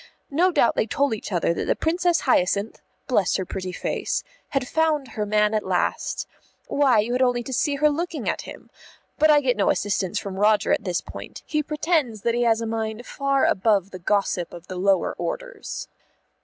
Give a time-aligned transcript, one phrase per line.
[0.31, 4.67] no doubt they told each other that the Princess Hyacinth (bless her pretty face!) had
[4.67, 6.25] found her man at last.
[6.65, 8.71] Why, you only had to see her looking at him.
[9.19, 12.61] But I get no assistance from Roger at this point; he pretends that he has
[12.61, 15.87] a mind far above the gossip of the lower orders.